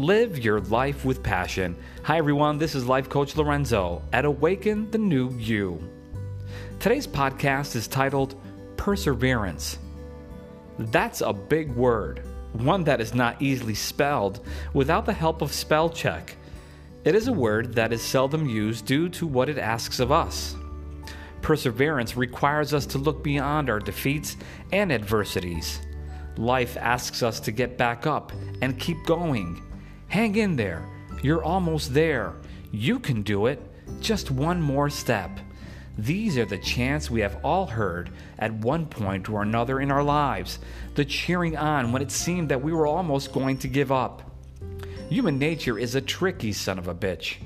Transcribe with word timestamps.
Live 0.00 0.38
your 0.38 0.60
life 0.60 1.04
with 1.04 1.24
passion. 1.24 1.76
Hi, 2.04 2.18
everyone. 2.18 2.56
This 2.56 2.76
is 2.76 2.86
Life 2.86 3.08
Coach 3.08 3.34
Lorenzo 3.36 4.00
at 4.12 4.24
Awaken 4.24 4.88
the 4.92 4.98
New 4.98 5.30
You. 5.30 5.82
Today's 6.78 7.08
podcast 7.08 7.74
is 7.74 7.88
titled 7.88 8.40
Perseverance. 8.76 9.80
That's 10.78 11.20
a 11.20 11.32
big 11.32 11.72
word, 11.72 12.22
one 12.52 12.84
that 12.84 13.00
is 13.00 13.12
not 13.12 13.42
easily 13.42 13.74
spelled 13.74 14.46
without 14.72 15.04
the 15.04 15.12
help 15.12 15.42
of 15.42 15.52
spell 15.52 15.90
check. 15.90 16.36
It 17.04 17.16
is 17.16 17.26
a 17.26 17.32
word 17.32 17.74
that 17.74 17.92
is 17.92 18.00
seldom 18.00 18.48
used 18.48 18.86
due 18.86 19.08
to 19.08 19.26
what 19.26 19.48
it 19.48 19.58
asks 19.58 19.98
of 19.98 20.12
us. 20.12 20.54
Perseverance 21.42 22.16
requires 22.16 22.72
us 22.72 22.86
to 22.86 22.98
look 22.98 23.24
beyond 23.24 23.68
our 23.68 23.80
defeats 23.80 24.36
and 24.70 24.92
adversities. 24.92 25.80
Life 26.36 26.76
asks 26.76 27.24
us 27.24 27.40
to 27.40 27.50
get 27.50 27.76
back 27.76 28.06
up 28.06 28.30
and 28.62 28.78
keep 28.78 29.04
going. 29.04 29.60
Hang 30.08 30.36
in 30.36 30.56
there. 30.56 30.88
You're 31.22 31.44
almost 31.44 31.92
there. 31.92 32.34
You 32.72 32.98
can 32.98 33.22
do 33.22 33.46
it. 33.46 33.60
Just 34.00 34.30
one 34.30 34.60
more 34.60 34.88
step. 34.88 35.38
These 35.98 36.38
are 36.38 36.46
the 36.46 36.58
chants 36.58 37.10
we 37.10 37.20
have 37.20 37.38
all 37.44 37.66
heard 37.66 38.10
at 38.38 38.52
one 38.52 38.86
point 38.86 39.28
or 39.28 39.42
another 39.42 39.80
in 39.80 39.90
our 39.90 40.02
lives, 40.02 40.60
the 40.94 41.04
cheering 41.04 41.56
on 41.56 41.92
when 41.92 42.02
it 42.02 42.10
seemed 42.10 42.48
that 42.50 42.62
we 42.62 42.72
were 42.72 42.86
almost 42.86 43.32
going 43.32 43.58
to 43.58 43.68
give 43.68 43.90
up. 43.92 44.22
Human 45.10 45.38
nature 45.38 45.78
is 45.78 45.94
a 45.94 46.00
tricky 46.00 46.52
son 46.52 46.78
of 46.78 46.88
a 46.88 46.94
bitch. 46.94 47.36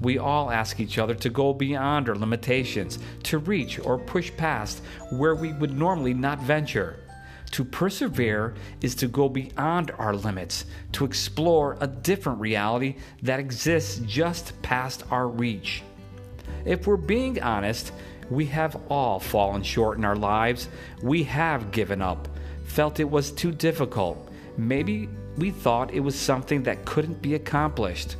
We 0.00 0.18
all 0.18 0.50
ask 0.50 0.80
each 0.80 0.98
other 0.98 1.14
to 1.14 1.30
go 1.30 1.54
beyond 1.54 2.08
our 2.08 2.14
limitations, 2.14 2.98
to 3.24 3.38
reach 3.38 3.78
or 3.78 3.98
push 3.98 4.30
past 4.36 4.82
where 5.10 5.34
we 5.34 5.52
would 5.54 5.76
normally 5.76 6.12
not 6.12 6.40
venture. 6.40 7.00
To 7.54 7.64
persevere 7.64 8.54
is 8.80 8.96
to 8.96 9.06
go 9.06 9.28
beyond 9.28 9.92
our 9.96 10.12
limits, 10.12 10.64
to 10.90 11.04
explore 11.04 11.76
a 11.80 11.86
different 11.86 12.40
reality 12.40 12.96
that 13.22 13.38
exists 13.38 14.00
just 14.04 14.60
past 14.62 15.04
our 15.12 15.28
reach. 15.28 15.84
If 16.64 16.88
we're 16.88 16.96
being 16.96 17.40
honest, 17.40 17.92
we 18.28 18.46
have 18.46 18.76
all 18.90 19.20
fallen 19.20 19.62
short 19.62 19.98
in 19.98 20.04
our 20.04 20.16
lives. 20.16 20.68
We 21.00 21.22
have 21.22 21.70
given 21.70 22.02
up, 22.02 22.26
felt 22.64 22.98
it 22.98 23.08
was 23.08 23.30
too 23.30 23.52
difficult. 23.52 24.32
Maybe 24.56 25.08
we 25.36 25.52
thought 25.52 25.94
it 25.94 26.00
was 26.00 26.18
something 26.18 26.64
that 26.64 26.84
couldn't 26.84 27.22
be 27.22 27.36
accomplished. 27.36 28.16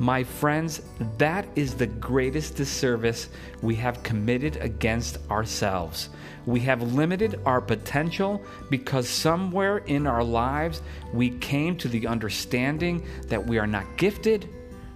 My 0.00 0.22
friends, 0.22 0.82
that 1.18 1.44
is 1.56 1.74
the 1.74 1.86
greatest 1.86 2.54
disservice 2.54 3.28
we 3.62 3.74
have 3.76 4.04
committed 4.04 4.56
against 4.58 5.18
ourselves. 5.28 6.10
We 6.46 6.60
have 6.60 6.94
limited 6.94 7.40
our 7.44 7.60
potential 7.60 8.40
because 8.70 9.08
somewhere 9.08 9.78
in 9.78 10.06
our 10.06 10.22
lives 10.22 10.82
we 11.12 11.30
came 11.30 11.76
to 11.78 11.88
the 11.88 12.06
understanding 12.06 13.04
that 13.26 13.44
we 13.44 13.58
are 13.58 13.66
not 13.66 13.96
gifted, 13.96 14.48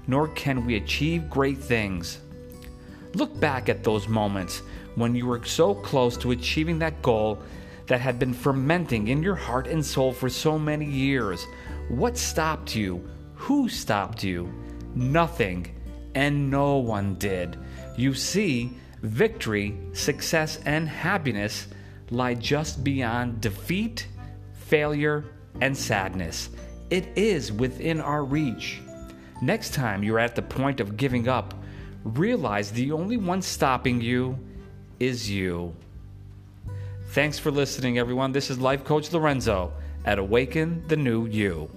nor 0.07 0.29
can 0.29 0.65
we 0.65 0.77
achieve 0.77 1.29
great 1.29 1.59
things. 1.59 2.21
Look 3.15 3.39
back 3.41 3.69
at 3.69 3.83
those 3.83 4.07
moments 4.07 4.63
when 4.95 5.17
you 5.17 5.27
were 5.27 5.45
so 5.45 5.75
close 5.75 6.17
to 6.19 6.31
achieving 6.31 6.79
that 6.79 7.03
goal 7.03 7.43
that 7.89 8.01
had 8.01 8.21
been 8.21 8.33
fermenting 8.33 9.09
in 9.09 9.21
your 9.21 9.35
heart 9.35 9.67
and 9.67 9.85
soul 9.85 10.13
for 10.13 10.29
so 10.29 10.59
many 10.61 10.87
years. 10.87 11.45
What 11.89 12.17
stopped 12.17 12.77
you? 12.77 13.07
Who 13.35 13.69
stopped 13.69 14.23
you? 14.23 14.53
Nothing, 14.95 15.75
and 16.15 16.51
no 16.51 16.77
one 16.77 17.15
did. 17.17 17.57
You 17.97 18.15
see, 18.15 18.77
victory, 19.03 19.79
success, 19.93 20.61
and 20.65 20.89
happiness 20.89 21.69
lie 22.11 22.35
just 22.35 22.85
beyond 22.85 23.41
defeat, 23.41 24.07
failure, 24.53 25.25
and 25.61 25.77
sadness. 25.77 26.51
It 26.91 27.09
is 27.17 27.53
within 27.53 28.01
our 28.01 28.25
reach. 28.25 28.81
Next 29.41 29.75
time 29.75 30.03
you're 30.03 30.19
at 30.19 30.37
the 30.37 30.43
point 30.43 30.81
of 30.81 30.97
giving 30.97 31.29
up, 31.29 31.55
realize 32.05 32.71
the 32.71 32.93
only 32.93 33.17
one 33.17 33.43
stopping 33.43 34.01
you 34.01 34.39
is 35.01 35.31
you. 35.31 35.75
Thanks 37.09 37.39
for 37.39 37.51
listening, 37.51 37.99
everyone. 37.99 38.33
This 38.33 38.51
is 38.51 38.59
Life 38.59 38.85
Coach 38.85 39.13
Lorenzo 39.13 39.73
at 40.05 40.19
Awaken 40.19 40.85
the 40.89 40.97
New 40.97 41.27
You. 41.27 41.71